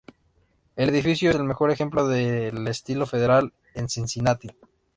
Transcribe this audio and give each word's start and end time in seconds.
El 0.77 0.89
edificio 0.89 1.29
es 1.29 1.35
el 1.35 1.43
mejor 1.43 1.69
ejemplo 1.69 2.07
del 2.07 2.67
"estilo 2.67 3.05
federal" 3.05 3.53
en 3.75 3.87
Cincinnati. 3.87 4.49